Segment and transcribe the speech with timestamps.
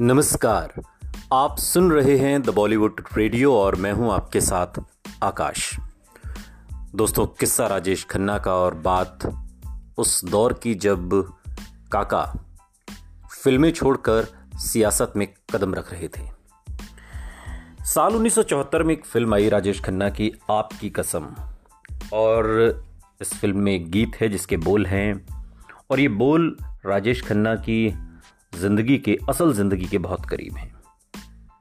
[0.00, 0.82] नमस्कार।
[1.32, 4.66] आप सुन रहे हैं द बॉलीवुड रेडियो और मैं हूँ आपके साथ
[5.22, 5.76] आकाश।
[6.94, 9.18] दोस्तों, किस्सा राजेश खन्ना का और बात
[9.98, 11.32] उस दौर की जब
[11.92, 12.38] काका
[13.42, 14.26] फ़िल्में छोड़कर
[14.58, 16.28] सियासत में कदम रख रहे थे।
[17.84, 21.26] साल 1974 में एक फ़िल्म आई राजेश खन्ना की आपकी कसम।
[22.12, 22.74] और
[23.20, 25.26] इस फ़िल्म में एक गीत है जिसके बोल हैं।
[25.90, 26.56] और ये बोल
[26.86, 28.05] राजेश खन्ना की
[28.52, 30.74] ज़िंदगी के, असल ज़िंदगी के बहुत करीब हैं।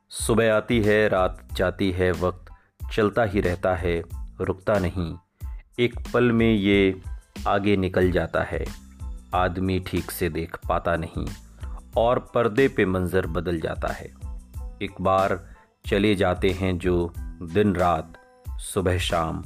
[0.09, 2.45] सुबह आती है, रात जाती है, वक्त
[2.93, 4.03] चलता ही रहता है,
[4.41, 5.15] रुकता नहीं।
[5.79, 7.01] एक पल में ये
[7.47, 8.65] आगे निकल जाता है।
[9.35, 11.25] आदमी ठीक से देख पाता नहीं
[11.97, 14.13] और पर्दे पे मंजर बदल जाता है।
[14.81, 15.39] एक बार
[15.85, 17.13] चले जाते हैं जो
[17.43, 18.13] दिन रात,
[18.49, 19.43] सुबह शाम,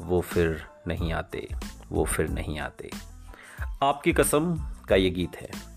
[0.00, 1.48] वो फिर नहीं आते,
[1.92, 2.90] वो फिर नहीं आते।
[3.82, 4.54] आपकी कसम
[4.88, 5.75] का ये गीत है।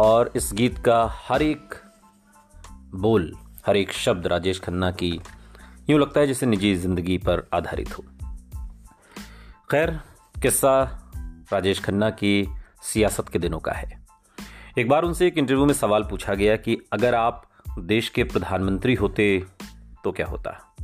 [0.00, 1.74] और इस गीत का हर एक
[2.94, 3.32] बोल,
[3.66, 5.20] हर एक शब्द राजेश खन्ना की
[5.90, 8.04] यूँ लगता है जैसे निजी ज़िंदगी पर आधारित हो।
[9.70, 10.00] खैर,
[10.42, 10.82] किस्सा
[11.52, 12.48] राजेश खन्ना की
[12.82, 14.06] सियासत के दिनों का है।
[14.78, 17.42] एक बार उनसे एक इंटरव्यू में सवाल पूछा गया कि अगर आप
[17.78, 19.44] देश के प्रधानमंत्री होते
[20.04, 20.74] तो क्या होता?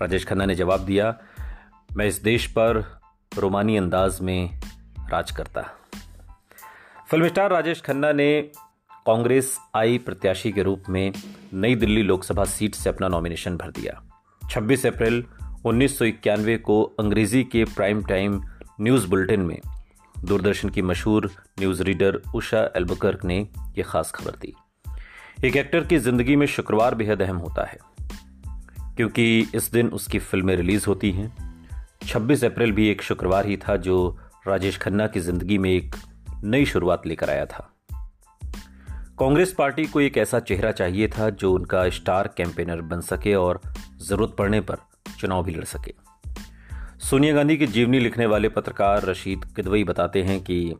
[0.00, 1.14] राजेश खन्ना ने जवाब दिया,
[1.96, 3.00] मैं इस देश पर
[3.38, 4.60] रोमानी अंदाज में
[5.10, 5.62] राज करता।
[7.10, 8.40] फ़िल्म स्टार राजेश खन्ना ने
[9.06, 11.12] कांग्रेस आई प्रत्याशी के रूप में
[11.54, 14.00] नई दिल्ली लोकसभा सीट से अपना नॉमिनेशन भर दिया।
[14.42, 15.22] 26 अप्रैल
[15.64, 18.40] उन्नीस सौ इक्यानवे को अंग्रेज़ी के प्राइम टाइम
[18.80, 19.60] न्यूज़ बुलेटिन में
[20.16, 23.38] दूरदर्शन की मशहूर न्यूज़ रीडर उषा एल्बकर्क ने
[23.78, 24.52] यह खास खबर दी।
[25.44, 27.78] एक एक्टर की ज़िंदगी में शुक्रवार बेहद अहम होता है,
[28.96, 31.32] क्योंकि इस दिन उसकी फ़िल्में रिलीज़ होती हैं।
[32.06, 34.18] 26 अप्रैल भी एक शुक्रवार ही था जो
[34.48, 35.96] राजेश खन्ना की ज़िंदगी में एक
[36.44, 37.72] नई शुरुआत लेकर आया था।
[39.18, 43.60] कांग्रेस पार्टी को एक ऐसा चेहरा चाहिए था जो उनका स्टार कैंपेनर बन सके और
[43.98, 44.76] ज़रूरत पड़ने पर
[45.20, 45.94] चुनाव भी लड़ सके।
[46.98, 50.74] सोनिया गांधी की जीवनी लिखने वाले पत्रकार रशीद किदवई बताते हैं कि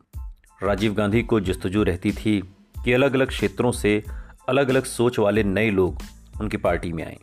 [0.63, 2.55] राजीव गांधी को जस्तजू रहती थी
[2.85, 4.05] कि अलग अलग क्षेत्रों से
[4.49, 5.99] अलग अलग सोच वाले नए लोग
[6.41, 7.17] उनकी पार्टी में आए।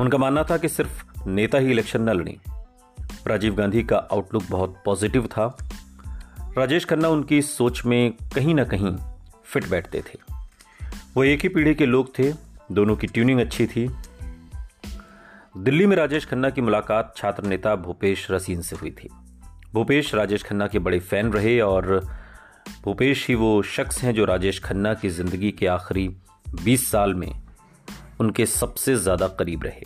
[0.00, 2.36] उनका मानना था कि सिर्फ़ नेता ही इलेक्शन न लड़ें।
[3.26, 5.56] राजीव गांधी का आउटलुक बहुत पॉजिटिव था।
[6.58, 8.96] राजेश खन्ना उनकी सोच में कहीं ना कहीं
[9.44, 10.18] फिट बैठते थे।
[11.16, 12.32] वो एक ही पीढ़ी के लोग थे,
[12.72, 13.88] दोनों की ट्यूनिंग अच्छी थी।
[15.56, 19.08] दिल्ली में राजेश खन्ना की मुलाकात छात्र नेता भूपेश रसीन से हुई थी।
[19.72, 22.00] भूपेश राजेश खन्ना के बड़े फ़ैन रहे और
[22.84, 26.08] भूपेश ही वो शख्स हैं जो राजेश खन्ना की ज़िंदगी के आखिरी
[26.64, 27.32] 20 साल में
[28.20, 29.82] उनके सबसे ज़्यादा करीब रहे।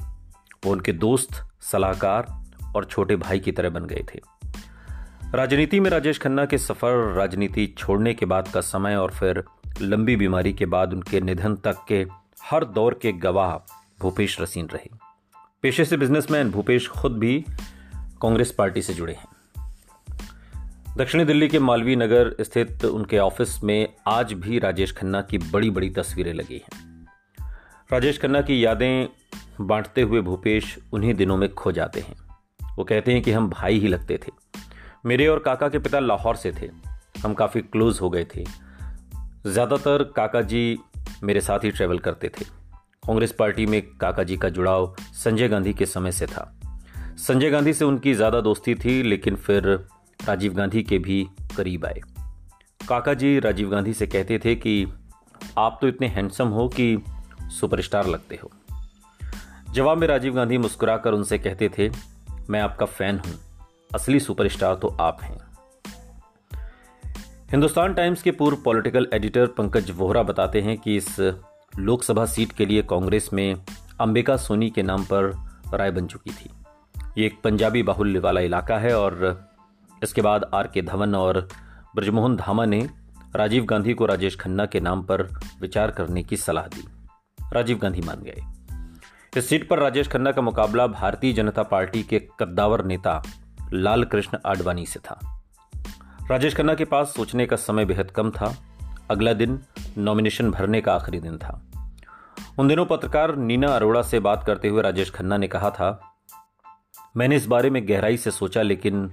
[0.65, 2.27] वो उनके दोस्त, सलाहकार
[2.77, 4.21] और छोटे भाई की तरह बन गए थे।
[5.35, 9.45] राजनीति में राजेश खन्ना के सफ़र, राजनीति छोड़ने के बाद का समय और फिर
[9.83, 12.07] लंबी बीमारी के बाद उनके निधन तक के
[12.51, 14.91] हर दौर के गवाह भूपेश रसीन रहे।
[15.63, 17.45] पेशे से बिजनेसमैन भूपेश खुद भी
[18.23, 19.29] कांग्रेस पार्टी से जुड़े हैं।
[20.97, 25.71] दक्षिणी दिल्ली के मालवीय नगर स्थित उनके ऑफ़िस में आज भी राजेश खन्ना की बड़ी
[25.71, 27.07] बड़ी तस्वीरें लगी हैं।
[27.93, 29.09] राजेश खन्ना की यादें
[29.61, 32.17] बांटते हुए भूपेश उन्हीं दिनों में खो जाते हैं।
[32.77, 34.49] वो कहते हैं कि हम भाई ही लगते थे।
[35.07, 36.71] मेरे और काका के पिता लाहौर से थे।
[37.23, 38.45] हम काफ़ी क्लोज हो गए थे।
[39.47, 40.79] ज़्यादातर काका जी
[41.23, 42.45] मेरे साथ ही ट्रेवल करते थे।
[43.07, 46.61] कांग्रेस पार्टी में काका जी का जुड़ाव संजय गांधी के समय से था।
[47.19, 49.67] संजय गांधी से उनकी ज़्यादा दोस्ती थी, लेकिन फिर
[50.27, 51.27] राजीव गांधी के भी
[51.57, 52.01] करीब आए।
[52.89, 54.87] काका जी राजीव गांधी से कहते थे कि,
[55.59, 57.03] आप तो इतने हैंडसम हो कि
[57.61, 58.51] सुपरस्टार लगते हो।
[59.73, 61.91] जवाब में राजीव गांधी मुस्कुराकर उनसे कहते थे,
[62.51, 63.39] मैं आपका फ़ैन हूँ।
[63.95, 65.37] असली सुपरस्टार तो आप हैं।
[67.51, 71.19] हिंदुस्तान टाइम्स के पूर्व पॉलिटिकल एडिटर पंकज वोहरा बताते हैं कि इस
[71.79, 73.55] लोकसभा सीट के लिए कांग्रेस में
[74.01, 75.31] अंबिका सोनी के नाम पर
[75.75, 76.51] राय बन चुकी थी।
[77.19, 79.49] ये एक पंजाबी बाहुल्य वाला इलाका है और
[80.03, 81.49] इसके बाद आर के धवन और
[81.97, 82.89] ब्रजमोहन धामा ने
[83.37, 85.23] राजीव गांधी को राजेश खन्ना के नाम पर
[85.61, 86.85] विचार करने की सलाह दी।
[87.53, 88.43] राजीव गांधी मान गए।
[89.37, 93.23] इस सीट पर राजेश खन्ना का मुकाबला भारतीय जनता पार्टी के कद्दावर नेता
[93.73, 95.19] लाल कृष्ण आडवाणी से था।
[96.31, 98.55] राजेश खन्ना के पास सोचने का समय बेहद कम था।
[99.11, 99.59] अगला दिन
[99.99, 101.61] नॉमिनेशन भरने का आखिरी दिन था।
[102.59, 106.15] उन दिनों पत्रकार नीना अरोड़ा से बात करते हुए राजेश खन्ना ने कहा था,
[107.17, 109.11] मैंने इस बारे में गहराई से सोचा, लेकिन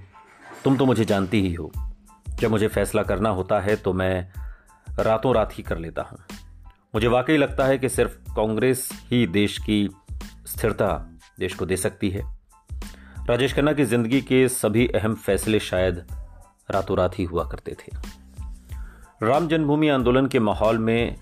[0.64, 1.70] तुम तो मुझे जानती ही हो।
[2.28, 4.28] जब मुझे फैसला करना होता है तो मैं
[4.98, 6.18] रातों रात ही कर लेता हूँ।
[6.94, 9.88] मुझे वाकई लगता है कि सिर्फ़ कांग्रेस ही देश की
[10.46, 10.88] स्थिरता
[11.38, 12.35] देश को दे सकती है।
[13.30, 16.06] राजेश खन्ना की ज़िंदगी के सभी अहम फैसले शायद
[16.70, 17.96] रातों रात ही हुआ करते थे।
[19.22, 21.16] राम जन्मभूमि आंदोलन के माहौल में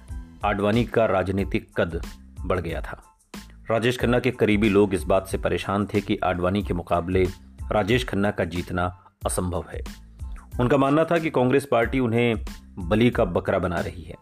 [0.44, 2.00] आडवाणी का राजनीतिक कद
[2.40, 3.02] बढ़ गया था।
[3.70, 7.24] राजेश खन्ना के करीबी लोग इस बात से परेशान थे कि आडवाणी के मुकाबले
[7.72, 9.80] राजेश खन्ना का जीतना असंभव है।
[10.60, 12.44] उनका मानना था कि कांग्रेस पार्टी उन्हें
[12.78, 14.16] बली का बकरा बना रही है।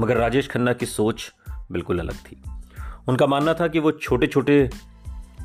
[0.00, 1.32] मगर राजेश खन्ना की सोच
[1.72, 2.42] बिल्कुल अलग थी।
[3.08, 4.70] उनका मानना था कि वो छोटे छोटे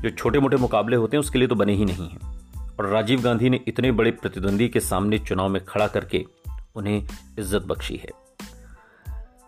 [0.01, 2.29] जो छोटे मोटे मुकाबले होते हैं, उसके लिए तो बने ही नहीं हैं।
[2.71, 6.25] और राजीव गांधी ने इतने बड़े प्रतिद्वंदी के सामने चुनाव में खड़ा करके
[6.75, 6.97] उन्हें
[7.39, 8.09] इज़्ज़त बख्शी है।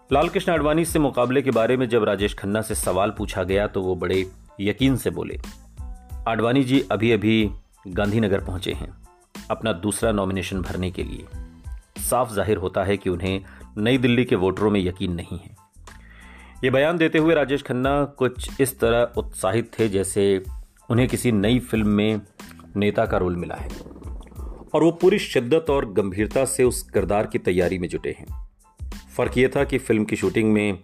[0.09, 3.67] लाल कृष्ण आडवाणी से मुकाबले के बारे में जब राजेश खन्ना से सवाल पूछा गया
[3.67, 4.25] तो वो बड़े
[4.61, 5.39] यकीन से बोले,
[6.27, 7.49] आडवाणी जी अभी अभी
[7.87, 8.93] गांधीनगर पहुँचे हैं,
[9.51, 11.25] अपना दूसरा नॉमिनेशन भरने के लिए।
[12.01, 13.43] साफ़ ज़ाहिर होता है कि उन्हें
[13.77, 15.52] नई दिल्ली के वोटरों में यकीन नहीं है।
[16.63, 20.43] ये बयान देते हुए राजेश खन्ना कुछ इस तरह उत्साहित थे जैसे
[20.89, 22.21] उन्हें किसी नई फ़िल्म में
[22.75, 23.69] नेता का रोल मिला है।
[24.73, 28.49] और वो पूरी शिद्दत और गंभीरता से उस किरदार की तैयारी में जुटे हैं।
[29.17, 30.79] फ़र्क ये था कि फ़िल्म की शूटिंग में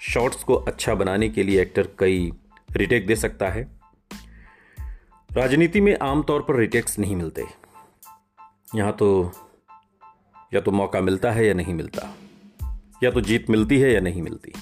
[0.00, 2.32] शॉट्स को अच्छा बनाने के लिए एक्टर कई
[2.72, 3.68] रिटेक दे सकता है।
[5.32, 7.44] राजनीति में आमतौर पर रिटेक्स नहीं मिलते।
[8.74, 9.32] यहाँ तो
[10.54, 12.16] या तो मौका मिलता है या नहीं मिलता।
[13.02, 14.52] या तो जीत मिलती है या नहीं मिलती।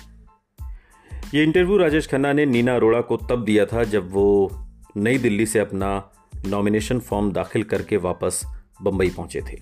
[1.34, 4.50] ये इंटरव्यू राजेश खन्ना ने नीना अरोड़ा को तब दिया था जब वो
[4.96, 6.10] नई दिल्ली से अपना
[6.46, 8.40] नॉमिनेशन फॉर्म दाखिल करके वापस
[8.82, 9.58] बंबई पहुँचे थे।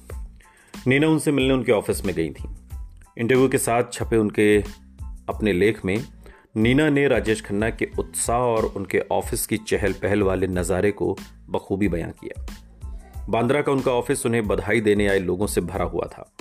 [0.86, 2.48] नीना उनसे मिलने उनके ऑफ़िस में गई थी।
[3.18, 4.60] इंटरव्यू के साथ छपे उनके
[5.28, 6.04] अपने लेख में,
[6.56, 11.16] नीना ने राजेश खन्ना के उत्साह और उनके ऑफ़िस की चहल पहल वाले नज़ारे को
[11.50, 12.46] बखूबी बयां किया।
[13.28, 16.32] बांद्रा का उनका ऑफ़िस उन्हें बधाई देने आए लोगों से भरा हुआ था।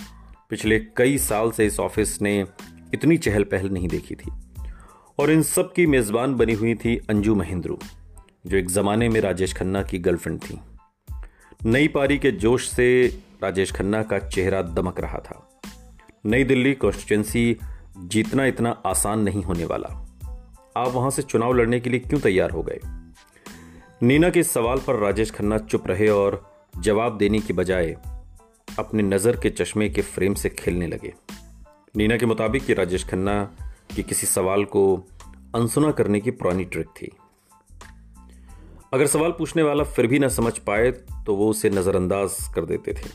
[0.50, 2.46] पिछले कई साल से इस ऑफ़िस ने
[2.94, 4.32] इतनी चहल पहल नहीं देखी थी।
[5.20, 7.80] और इन सब की मेज़बान बनी हुई थी अंजू महेंद्रू,
[8.48, 10.60] जो एक ज़माने में राजेश खन्ना की गर्लफ्रेंड थी।
[11.66, 13.08] नई पारी के जोश से
[13.44, 15.62] राजेश खन्ना का चेहरा दमक रहा था।
[16.26, 17.58] नई दिल्ली कॉन्स्टिट्यूंसी
[17.98, 20.08] जीतना इतना आसान नहीं होने वाला।
[20.78, 22.80] आप वहाँ से चुनाव लड़ने के लिए क्यों तैयार हो गए?
[24.04, 27.98] नीना के सवाल पर राजेश खन्ना चुप रहे और जवाब देने की बजाय
[28.80, 31.14] अपने नज़र के चश्मे के फ्रेम से खेलने लगे।
[31.96, 33.52] नीना के मुताबिक ये राजेश खन्ना
[33.96, 34.86] की किसी सवाल को
[35.56, 37.12] अनसुना करने की पुरानी ट्रिक थी।
[38.94, 40.92] अगर सवाल पूछने वाला फिर भी ना समझ पाए
[41.26, 43.10] तो वो उसे नज़रअंदाज कर देते थे।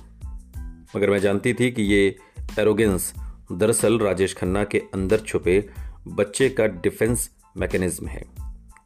[0.97, 2.17] मगर मैं जानती थी कि ये
[2.59, 3.13] एरोगेंस
[3.53, 5.59] दरअसल राजेश खन्ना के अंदर छुपे
[6.09, 8.23] बच्चे का डिफेंस मैकेनिज्म है।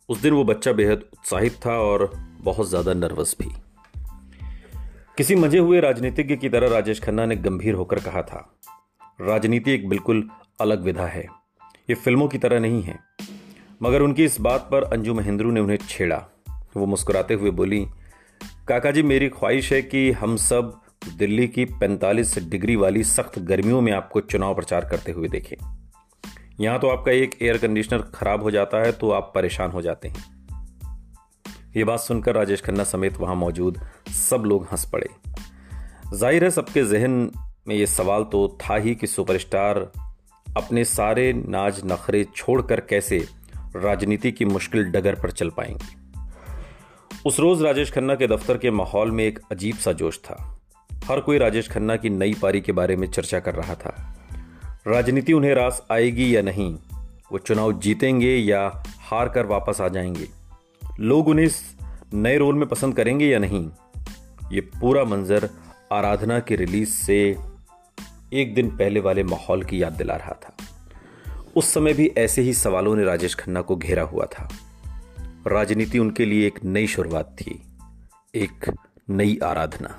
[0.09, 2.11] उस दिन वो बच्चा बेहद उत्साहित था और
[2.41, 3.51] बहुत ज़्यादा नर्वस भी।
[5.17, 8.51] किसी मज़े हुए राजनीतिज्ञ की तरह राजेश खन्ना ने गंभीर होकर कहा था,
[9.21, 10.29] राजनीति एक बिल्कुल
[10.61, 11.27] अलग विधा है।
[11.89, 12.99] ये फ़िल्मों की तरह नहीं है।
[13.83, 16.17] मगर उनकी इस बात पर अंजू महेंद्रू ने उन्हें छेड़ा।
[16.77, 17.85] वो मुस्कुराते हुए बोली
[18.69, 20.81] काका जी मेरी ख्वाहिश है कि हम सब
[21.17, 25.57] दिल्ली की 45 डिग्री वाली सख्त गर्मियों में आपको चुनाव प्रचार करते हुए देखें।
[26.61, 30.09] यहाँ तो आपका एक एयर कंडीशनर खराब हो जाता है तो आप परेशान हो जाते
[30.09, 30.25] हैं।
[31.77, 33.81] ये बात सुनकर राजेश खन्ना समेत वहाँ मौजूद
[34.29, 35.09] सब लोग हंस पड़े।
[36.15, 37.31] ज़ाहिर है, सबके जहन
[37.69, 39.91] में ये सवाल तो था ही कि सुपरस्टार
[40.57, 43.29] अपने सारे नाज नखरे छोड़कर कैसे
[43.77, 46.05] राजनीति की मुश्किल डगर पर चल पाएँगे?
[47.27, 50.61] उस रोज राजेश खन्ना के दफ्तर के माहौल में एक अजीब सा जोश था।
[51.05, 54.17] हर कोई राजेश खन्ना की नई पारी के बारे में चर्चा कर रहा था।
[54.87, 56.75] राजनीति उन्हें रास आएगी या नहीं,
[57.33, 60.29] वो चुनाव जीतेंगे या हार कर वापस आ जाएँगे।
[61.01, 61.77] लोग उन्हें इस
[62.15, 63.71] नए रोल में पसंद करेंगे या नहीं,
[64.53, 65.51] ये पूरा मंजर
[65.93, 67.37] आराधना की रिलीज़ से
[68.33, 70.57] एक दिन पहले वाले माहौल की याद दिला रहा था।
[71.57, 74.49] उस समय भी ऐसे ही सवालों ने राजेश खन्ना को घेरा हुआ था।
[75.47, 77.63] राजनीति उनके लिए एक नई शुरुआत थी,
[78.35, 78.77] एक
[79.11, 79.99] नई आराधना।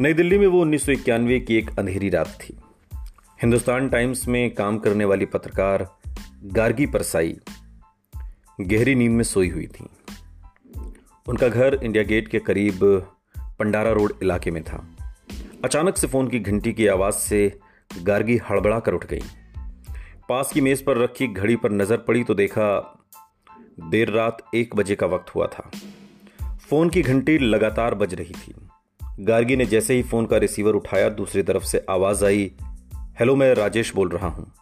[0.00, 2.58] नई दिल्ली में वो उन्नीस सौ इक्यानवे की एक अंधेरी रात थी।
[3.42, 5.96] हिंदुस्तान टाइम्स में काम करने वाली पत्रकार
[6.44, 7.36] गार्गी परसाई
[8.60, 9.86] गहरी नींद में सोई हुई थी।
[11.28, 13.06] उनका घर इंडिया गेट के करीब
[13.58, 14.95] पंडारा रोड इलाके में था।
[15.66, 17.38] अचानक से फ़ोन की घंटी की आवाज़ से
[17.90, 19.20] गार्गी हड़बड़ा कर उठ गई।
[20.28, 22.66] पास की मेज पर रखी घड़ी पर नज़र पड़ी तो देखा
[23.90, 25.70] देर रात एक बजे का वक्त हुआ था।
[26.68, 28.54] फ़ोन की घंटी लगातार बज रही थी।
[29.20, 32.50] गार्गी ने जैसे ही फ़ोन का रिसीवर उठाया, दूसरी तरफ़ से आवाज़ आई,
[33.18, 34.52] हेलो, मैं राजेश बोल रहा हूँ।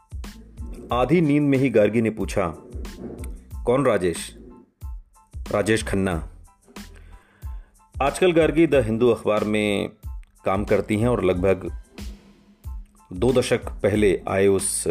[0.93, 2.47] आधी नींद में ही गार्गी ने पूछा,
[3.67, 4.37] कौन राजेश?
[5.53, 6.17] राजेश खन्ना।
[7.95, 9.91] आजकल गार्गी द हिंदू अखबार में
[10.45, 11.83] काम करती हैं और लगभग
[13.13, 14.89] दो दशक पहले आए उस,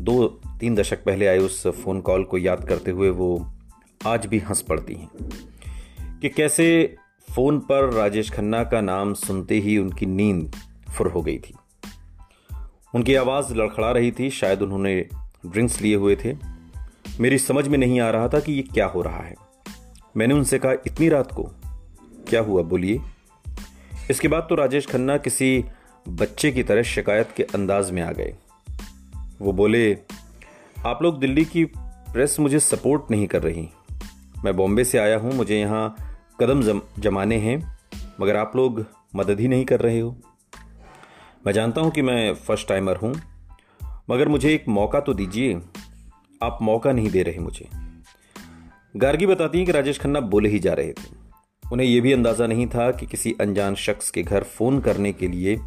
[0.00, 3.52] दो, तीन दशक पहले आए उस फ़ोन कॉल को याद करते हुए वो
[4.06, 5.08] आज भी हंस पड़ती हैं।
[6.20, 6.96] कि कैसे
[7.34, 10.52] फ़ोन पर राजेश खन्ना का नाम सुनते ही उनकी नींद
[10.98, 11.54] फुर हो गई थी।
[12.94, 15.06] उनकी आवाज़ लड़खड़ा रही थी, शायद उन्होंने
[15.46, 16.36] ड्रिंक्स लिए हुए थे।
[17.20, 19.34] मेरी समझ में नहीं आ रहा था कि ये क्या हो रहा है।
[20.16, 21.42] मैंने उनसे कहा, इतनी रात को
[22.28, 22.62] क्या हुआ?
[22.62, 23.00] बोलिए।
[24.10, 25.64] इसके बाद तो राजेश खन्ना किसी
[26.08, 28.34] बच्चे की तरह शिकायत के अंदाज में आ गए।
[29.40, 29.92] वो बोले
[30.86, 33.68] आप लोग दिल्ली की प्रेस मुझे सपोर्ट नहीं कर रही।
[34.44, 35.96] मैं बॉम्बे से आया हूँ मुझे यहाँ
[36.40, 37.56] कदम जम, जमाने हैं
[38.20, 38.84] मगर आप लोग
[39.16, 40.16] मदद ही नहीं कर रहे हो।
[41.46, 43.14] मैं जानता हूँ कि मैं फ़र्स्ट टाइमर हूँ
[44.10, 45.60] मगर मुझे एक मौका तो दीजिए।
[46.42, 47.68] आप मौका नहीं दे रहे मुझे।
[48.96, 51.23] गार्गी बताती हैं कि राजेश खन्ना बोले ही जा रहे थे।
[51.74, 55.28] उन्हें यह भी अंदाज़ा नहीं था कि किसी अनजान शख्स के घर फ़ोन करने के
[55.28, 55.58] लिए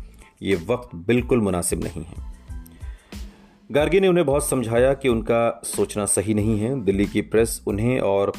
[0.42, 2.26] यह वक्त बिल्कुल मुनासिब नहीं है।
[3.70, 8.00] गार्गी ने उन्हें बहुत समझाया कि उनका सोचना सही नहीं है। दिल्ली की प्रेस उन्हें
[8.02, 8.32] और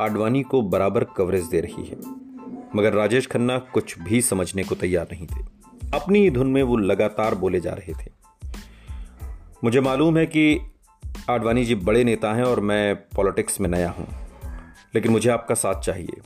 [0.00, 1.98] आडवाणी को बराबर कवरेज दे रही है।
[2.76, 5.44] मगर राजेश खन्ना कुछ भी समझने को तैयार नहीं थे।
[5.94, 8.10] अपनी धुन में वो लगातार बोले जा रहे थे।
[9.64, 10.58] मुझे मालूम है कि
[11.30, 14.06] आडवाणी जी बड़े नेता हैं और मैं पॉलिटिक्स में नया हूँ,
[14.94, 16.20] लेकिन मुझे आपका साथ चाहिए।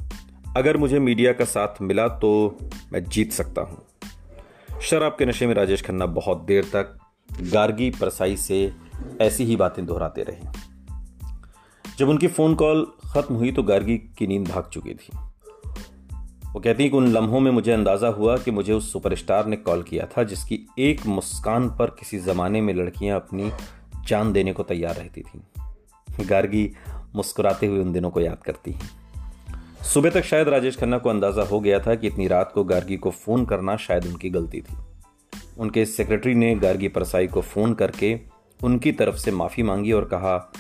[0.57, 2.59] अगर मुझे मीडिया का साथ मिला तो
[2.93, 6.99] मैं जीत सकता हूँ। शराब के नशे में राजेश खन्ना बहुत देर तक
[7.52, 8.73] गार्गी परसाई से
[9.21, 10.52] ऐसी ही बातें दोहराते रहे।
[11.99, 15.17] जब उनकी फ़ोन कॉल खत्म हुई तो गार्गी की नींद भाग चुकी थी।
[16.52, 19.57] वो कहती है कि उन लम्हों में मुझे अंदाज़ा हुआ कि मुझे उस सुपरस्टार ने
[19.57, 23.50] कॉल किया था जिसकी एक मुस्कान पर किसी जमाने में लड़कियाँ अपनी
[24.07, 25.43] जान देने को तैयार रहती थी।
[26.25, 26.71] गार्गी
[27.14, 29.08] मुस्कुराते हुए उन दिनों को याद करती हैं।
[29.88, 32.97] सुबह तक शायद राजेश खन्ना को अंदाज़ा हो गया था कि इतनी रात को गार्गी
[32.97, 34.76] को फ़ोन करना शायद उनकी गलती थी।
[35.59, 38.21] उनके सेक्रेटरी ने गार्गी परसाई को फ़ोन करके
[38.61, 40.52] उनकी तरफ़ से माफ़ी मांगी और कहा,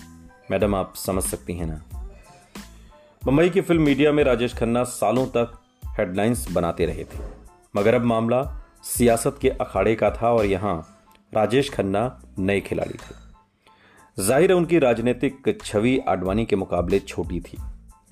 [0.50, 1.80] मैडम, आप समझ सकती हैं ना?
[3.22, 5.52] मुंबई की फ़िल्म मीडिया में राजेश खन्ना सालों तक
[5.98, 7.22] हेडलाइंस बनाते रहे थे।
[7.76, 8.42] मगर अब मामला
[8.84, 10.76] सियासत के अखाड़े का था और यहाँ
[11.32, 17.58] राजेश खन्ना नए खिलाड़ी थे। ज़ाहिर है उनकी राजनीतिक छवि आडवाणी के मुकाबले छोटी थी।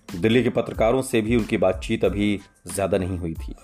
[0.08, 3.54] दिल्ली के पत्रकारों से भी उनकी बातचीत अभी ज़्यादा नहीं हुई थी।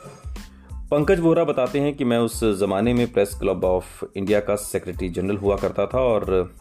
[0.91, 5.09] पंकज वोहरा बताते हैं कि मैं उस जमाने में प्रेस क्लब ऑफ़ इंडिया का सेक्रेटरी
[5.09, 6.55] जनरल हुआ करता था और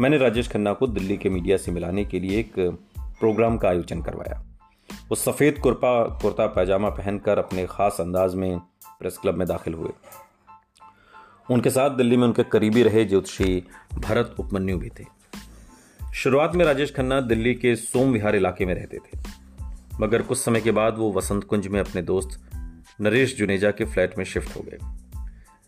[0.00, 2.52] मैंने राजेश खन्ना को दिल्ली के मीडिया से मिलाने के लिए एक
[3.20, 4.42] प्रोग्राम का आयोजन करवाया।
[5.08, 8.58] वो सफ़ेद कुर्पा, कुर्ता पैजामा पहनकर अपने खास अंदाज में
[8.98, 9.90] प्रेस क्लब में दाखिल हुए।
[11.50, 13.62] उनके साथ दिल्ली में उनके करीबी रहे ज्योतिषी
[13.94, 15.04] भरत उपमन्यु भी थे।
[16.12, 19.18] शुरुआत में राजेश खन्ना दिल्ली के सोम विहार इलाके में रहते थे।
[20.00, 22.40] मगर कुछ समय के बाद वो वसंत कुंज में अपने दोस्त
[23.00, 24.78] नरेश जुनेजा के फ्लैट में शिफ्ट हो गए।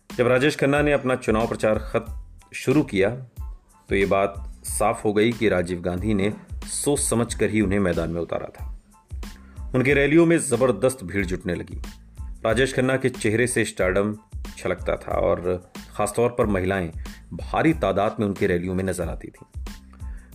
[0.09, 2.05] जब राजेश खन्ना ने अपना चुनाव प्रचार खत
[2.53, 3.09] शुरू किया
[3.89, 4.35] तो ये बात
[4.65, 6.31] साफ़ हो गई कि राजीव गांधी ने
[6.65, 8.71] सोच समझ कर ही उन्हें मैदान में उतारा था।
[9.75, 11.81] उनकी रैलियों में ज़बरदस्त भीड़ जुटने लगी।
[12.45, 14.15] राजेश खन्ना के चेहरे से स्टार्डम
[14.57, 16.91] छलकता था और खासतौर पर महिलाएँ
[17.33, 19.45] भारी तादाद में उनकी रैलियों में नज़र आती थी।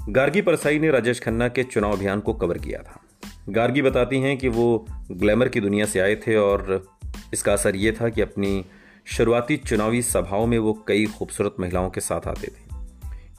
[0.08, 3.00] गार्गी परसाई ने राजेश खन्ना के चुनाव अभियान को कवर किया था।
[3.48, 6.86] गार्गी बताती हैं कि वो ग्लैमर की दुनिया से आए थे और
[7.32, 8.64] इसका असर ये था कि अपनी
[9.06, 12.76] शुरुआती चुनावी सभाओं में वो कई खूबसूरत महिलाओं के साथ आते थे।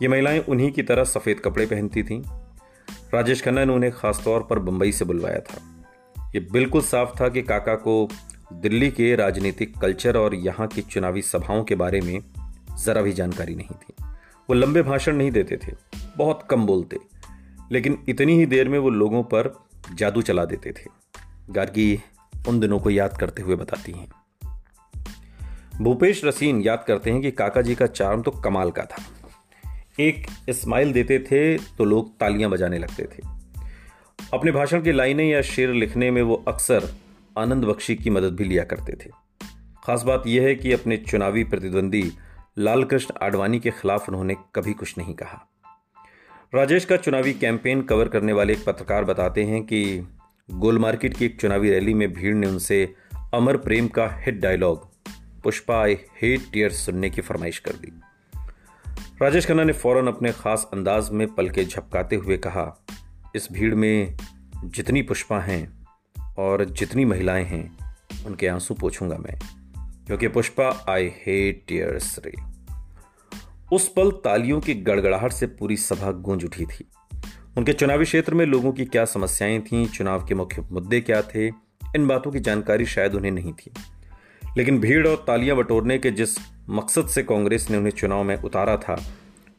[0.01, 2.23] ये महिलाएँ उन्हीं की तरह सफ़ेद कपड़े पहनती थीं।
[3.13, 5.85] राजेश खन्ना ने उन्हें खासतौर पर बंबई से बुलवाया था।
[6.35, 8.09] ये बिल्कुल साफ़ था कि काका को
[8.53, 12.19] दिल्ली के राजनीतिक कल्चर और यहाँ की चुनावी सभाओं के बारे में
[12.77, 13.93] ज़रा भी जानकारी नहीं थी।
[14.49, 16.99] वो लंबे भाषण नहीं देते थे। बहुत कम बोलते,
[17.71, 19.53] लेकिन इतनी ही देर में वो लोगों पर
[19.93, 20.89] जादू चला देते थे।
[21.49, 21.99] गार्गी
[22.47, 24.09] उन दिनों को याद करते हुए बताती हैं।
[25.77, 29.03] भूपेश रसीन याद करते हैं कि काका जी का चार्म तो कमाल का था।
[29.99, 33.23] एक स्माइल देते थे तो लोग तालियाँ बजाने लगते थे।
[34.33, 36.89] अपने भाषण की लाइनें या शेर लिखने में वो अक्सर
[37.37, 39.09] आनंद बख्शी की मदद भी लिया करते थे।
[39.83, 42.03] खास बात यह है कि अपने चुनावी प्रतिद्वंदी
[42.57, 45.47] लालकृष्ण आडवाणी के खिलाफ उन्होंने कभी कुछ नहीं कहा।
[46.53, 50.07] राजेश का चुनावी कैंपेन कवर करने वाले एक पत्रकार बताते हैं कि
[50.51, 52.95] गोल मार्केट की एक चुनावी रैली में भीड़ ने उनसे
[53.33, 54.87] अमर प्रेम का hit dialogue,
[55.43, 57.91] Pushpa I hate tears सुनने की फरमाइश कर दी।
[59.21, 62.85] राजेश खन्ना ने फ़ौरन अपने खास अंदाज में पल के झपकाते हुए कहा,
[63.35, 64.17] इस भीड़ में
[64.65, 65.87] जितनी पुष्पा हैं
[66.37, 67.77] और जितनी महिलाएँ हैं,
[68.25, 69.39] उनके आँसू पोछूँगा मैं,
[70.07, 72.50] क्योंकि पुष्पा आई हेट टीयर्स रे।
[73.71, 76.85] उस पल तालियों की गड़गड़ाहट से पूरी सभा गूंज उठी थी।
[77.57, 81.47] उनके चुनावी क्षेत्र में लोगों की क्या समस्याएँ थीं, चुनाव के मुख्य मुद्दे क्या थे,
[81.95, 83.71] इन बातों की जानकारी शायद उन्हें नहीं थी।
[84.57, 86.29] लेकिन भीड़ और तालियाँ बटोरने के जिस
[86.69, 89.03] मकसद से कांग्रेस ने उन्हें चुनाव में उतारा था,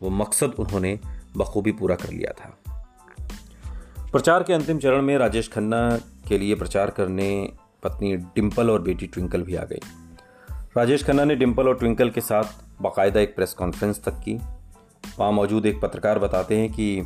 [0.02, 0.98] वो मकसद उन्होंने
[1.36, 2.58] बखूबी पूरा कर लिया था।
[4.12, 5.96] प्रचार के अंतिम चरण में राजेश खन्ना
[6.28, 7.52] के लिए प्रचार करने
[7.82, 9.80] पत्नी डिम्पल और बेटी ट्विंकल भी आ गई।
[10.76, 12.44] राजेश खन्ना ने डिम्पल और ट्विंकल के साथ
[12.82, 14.34] बाकायदा एक प्रेस कॉन्फ्रेंस तक की।
[15.18, 17.02] वहाँ मौजूद एक पत्रकार बताते हैं कि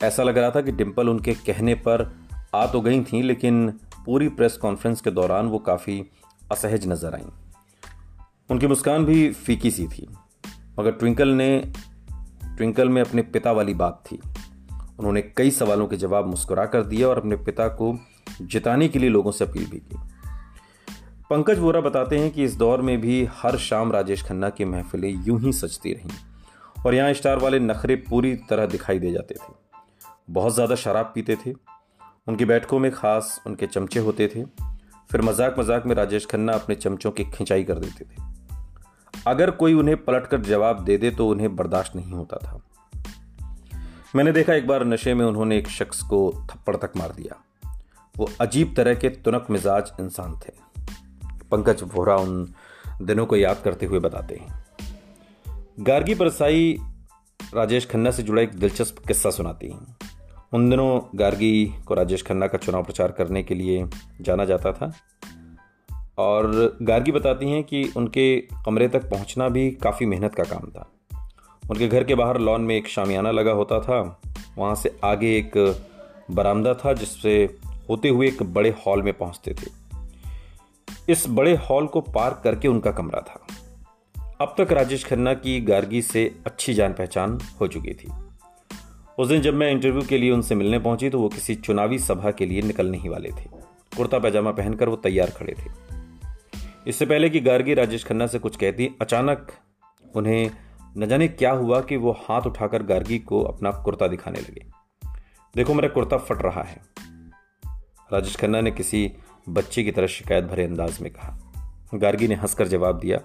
[0.00, 2.10] ऐसा लग रहा था कि डिम्पल उनके कहने पर
[2.54, 3.68] आ तो गई थी, लेकिन
[4.04, 6.02] पूरी प्रेस कॉन्फ्रेंस के दौरान वो काफ़ी
[6.52, 7.30] असहज नज़र आईं।
[8.50, 10.06] उनकी मुस्कान भी फीकी सी थी,
[10.78, 11.58] मगर ट्विंकल ने,
[12.56, 14.20] ट्विंकल में अपने पिता वाली बात थी।
[14.98, 17.96] उन्होंने कई सवालों के जवाब मुस्कुरा कर दिया और अपने पिता को
[18.42, 19.98] जिताने के लिए लोगों से अपील भी की।
[21.30, 25.08] पंकज वोरा बताते हैं कि इस दौर में भी हर शाम राजेश खन्ना की महफिलें
[25.26, 26.10] यूँ ही सजती रहीं
[26.86, 29.52] और यहाँ स्टार वाले नखरे पूरी तरह दिखाई दे जाते थे।
[30.30, 31.52] बहुत ज़्यादा शराब पीते थे।
[32.28, 34.44] उनकी बैठकों में खास उनके चमचे होते थे।
[35.10, 38.22] फिर मज़ाक मज़ाक में राजेश खन्ना अपने चमचों की खिंचाई कर देते थे।
[39.26, 42.60] अगर कोई उन्हें पलटकर जवाब दे दे तो उन्हें बर्दाश्त नहीं होता था।
[44.16, 46.20] मैंने देखा एक बार नशे में उन्होंने एक शख्स को
[46.50, 47.36] थप्पड़ तक मार दिया।
[48.14, 50.67] वो अजीब तरह के तुनक मिजाज इंसान थे।
[51.50, 52.54] पंकज वोहरा उन
[53.02, 54.64] दिनों को याद करते हुए बताते हैं।
[55.80, 56.78] गार्गी परसाई
[57.54, 59.96] राजेश खन्ना से जुड़ा एक दिलचस्प किस्सा सुनाती हैं।
[60.52, 63.88] उन दिनों गार्गी को राजेश खन्ना का चुनाव प्रचार करने के लिए
[64.20, 64.92] जाना जाता था।
[66.18, 70.92] और गार्गी बताती हैं कि उनके कमरे तक पहुँचना भी काफ़ी मेहनत का काम था।
[71.70, 74.20] उनके घर के बाहर लॉन में एक शामियाना लगा होता था।
[74.58, 75.82] वहाँ से आगे एक
[76.30, 79.87] बरामदा था जिससे होते हुए एक बड़े हॉल में पहुँचते थे।
[81.08, 83.46] इस बड़े हॉल को पार करके उनका कमरा था।
[84.40, 88.10] अब तक राजेश खन्ना की गार्गी से अच्छी जान पहचान हो चुकी थी।
[89.18, 92.30] उस दिन जब मैं इंटरव्यू के लिए उनसे मिलने पहुँची तो वो किसी चुनावी सभा
[92.30, 93.48] के लिए निकलने ही वाले थे।
[93.96, 95.70] कुर्ता पैजामा पहनकर वो तैयार खड़े थे।
[96.86, 99.52] इससे पहले कि गार्गी राजेश खन्ना से कुछ कहती, अचानक
[100.14, 100.50] उन्हें
[100.98, 104.66] न जाने क्या हुआ कि वो हाथ उठाकर गार्गी को अपना कुर्ता दिखाने लगे।
[105.56, 106.80] देखो मेरा कुर्ता फट रहा है।
[108.12, 109.12] राजेश खन्ना ने किसी
[109.48, 111.38] बच्चे की तरह शिकायत भरे अंदाज में कहा।
[111.94, 113.18] गार्गी ने हंसकर जवाब दिया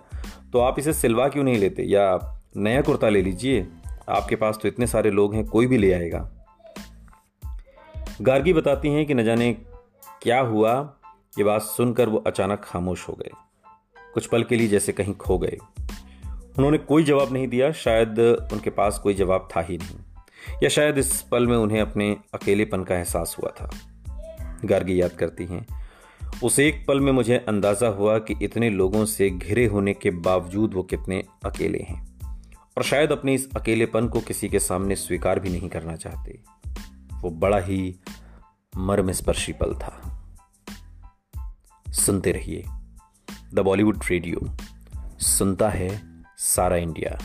[0.54, 1.84] तो आप इसे सिलवा क्यों नहीं लेते?
[1.84, 2.20] या
[2.58, 3.68] नया कुर्ता ले लीजिए।
[4.10, 6.46] आपके पास तो इतने सारे लोग हैं, कोई भी ले आएगा।
[8.22, 9.54] गार्गी बताती हैं कि न जाने
[10.22, 10.96] क्या हुआ।
[11.38, 13.30] ये बात सुनकर वो अचानक खामोश हो गए।
[14.14, 15.58] कुछ पल के लिए जैसे कहीं खो गए।
[16.30, 18.20] उन्होंने कोई जवाब नहीं दिया, शायद
[18.54, 19.98] उनके पास कोई जवाब था ही नहीं।
[20.64, 23.72] या शायद इस पल में उन्हें अपने अकेलेपन का एहसास हुआ था।
[24.66, 25.83] गार्गी याद करती हैं
[26.44, 30.74] उस एक पल में मुझे अंदाज़ा हुआ कि इतने लोगों से घिरे होने के बावजूद
[30.74, 32.14] वो कितने अकेले हैं।
[32.78, 36.40] और शायद अपने इस अकेलेपन को किसी के सामने स्वीकार भी नहीं करना चाहते।
[37.22, 38.00] वो बड़ा ही
[38.78, 40.24] मर्मस्पर्शी पल था।
[41.90, 42.64] सुनते रहिए।
[43.54, 44.58] The Bollywood radio.
[45.20, 46.02] सुनता है
[46.38, 47.20] सारा इंडिया।